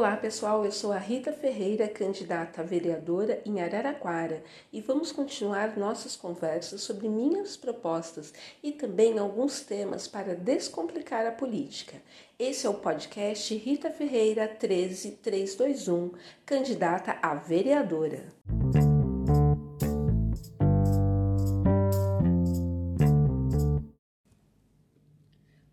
[0.00, 4.42] Olá pessoal, eu sou a Rita Ferreira, candidata a vereadora em Araraquara
[4.72, 8.32] e vamos continuar nossas conversas sobre minhas propostas
[8.62, 12.00] e também alguns temas para descomplicar a política.
[12.38, 16.12] Esse é o podcast Rita Ferreira 13321,
[16.46, 18.24] candidata a vereadora.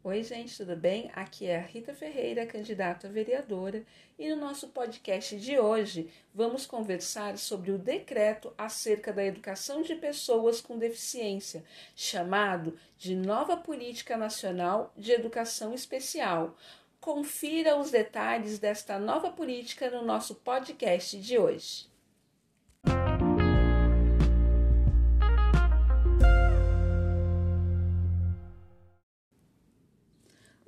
[0.09, 1.11] Oi, gente, tudo bem?
[1.13, 3.84] Aqui é a Rita Ferreira, candidata a vereadora,
[4.17, 9.95] e no nosso podcast de hoje vamos conversar sobre o decreto acerca da educação de
[9.95, 11.62] pessoas com deficiência,
[11.93, 16.55] chamado de Nova Política Nacional de Educação Especial.
[17.01, 21.85] Confira os detalhes desta nova política no nosso podcast de hoje.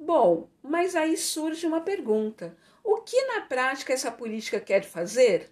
[0.01, 5.51] Bom, mas aí surge uma pergunta: o que na prática essa política quer fazer?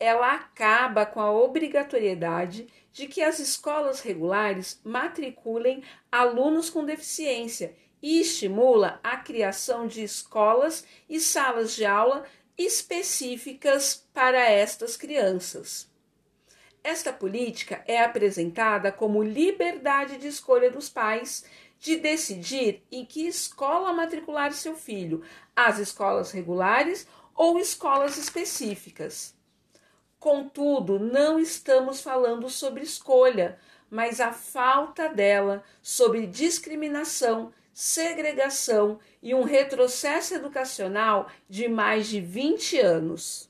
[0.00, 8.20] Ela acaba com a obrigatoriedade de que as escolas regulares matriculem alunos com deficiência e
[8.20, 12.24] estimula a criação de escolas e salas de aula
[12.56, 15.90] específicas para estas crianças.
[16.82, 21.44] Esta política é apresentada como liberdade de escolha dos pais
[21.78, 25.22] de decidir em que escola matricular seu filho,
[25.54, 29.34] as escolas regulares ou escolas específicas.
[30.18, 33.58] Contudo, não estamos falando sobre escolha,
[33.90, 42.80] mas a falta dela, sobre discriminação, segregação e um retrocesso educacional de mais de 20
[42.80, 43.48] anos.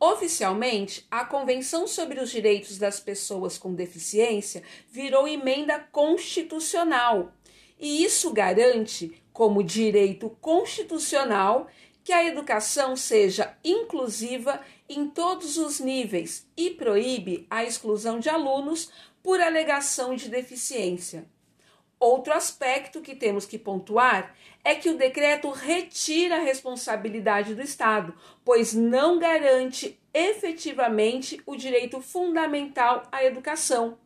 [0.00, 7.32] Oficialmente, a Convenção sobre os Direitos das Pessoas com Deficiência virou emenda constitucional,
[7.80, 11.68] e isso garante, como direito constitucional,
[12.04, 18.90] que a educação seja inclusiva em todos os níveis e proíbe a exclusão de alunos
[19.20, 21.26] por alegação de deficiência.
[22.00, 28.14] Outro aspecto que temos que pontuar é que o decreto retira a responsabilidade do Estado,
[28.44, 33.98] pois não garante efetivamente o direito fundamental à educação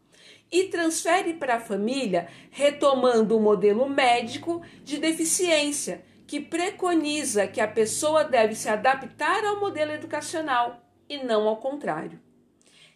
[0.51, 7.69] e transfere para a família, retomando o modelo médico de deficiência, que preconiza que a
[7.69, 12.21] pessoa deve se adaptar ao modelo educacional e não ao contrário.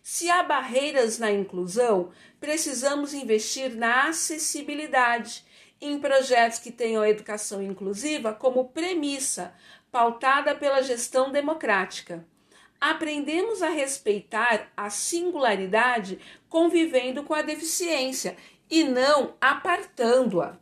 [0.09, 5.45] Se há barreiras na inclusão, precisamos investir na acessibilidade,
[5.81, 9.53] em projetos que tenham a educação inclusiva como premissa,
[9.91, 12.25] pautada pela gestão democrática.
[12.81, 18.37] Aprendemos a respeitar a singularidade convivendo com a deficiência
[18.71, 20.57] e não apartando-a.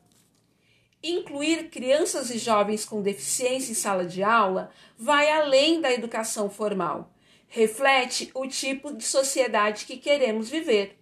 [1.02, 7.13] Incluir crianças e jovens com deficiência em sala de aula vai além da educação formal
[7.48, 10.98] reflete o tipo de sociedade que queremos viver.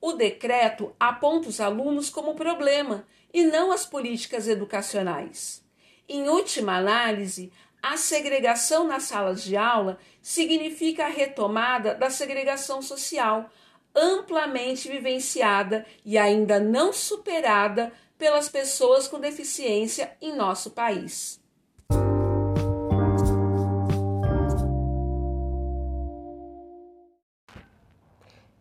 [0.00, 5.64] O decreto aponta os alunos como problema e não as políticas educacionais.
[6.08, 7.52] Em última análise,
[7.82, 13.50] a segregação nas salas de aula significa a retomada da segregação social,
[13.94, 21.37] amplamente vivenciada e ainda não superada pelas pessoas com deficiência em nosso país.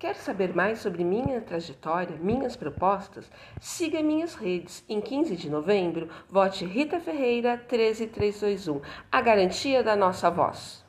[0.07, 3.29] Quer saber mais sobre minha trajetória, minhas propostas?
[3.59, 4.81] Siga minhas redes.
[4.87, 8.79] Em 15 de novembro, vote Rita Ferreira 13321,
[9.11, 10.81] a garantia da nossa voz.